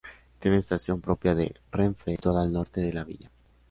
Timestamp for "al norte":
2.41-2.81